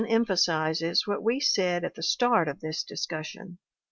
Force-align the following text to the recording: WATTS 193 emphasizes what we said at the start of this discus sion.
WATTS 0.01 0.09
193 0.09 0.23
emphasizes 0.23 1.05
what 1.05 1.21
we 1.21 1.39
said 1.39 1.83
at 1.85 1.93
the 1.93 2.01
start 2.01 2.47
of 2.47 2.59
this 2.59 2.83
discus 2.83 3.27
sion. 3.27 3.59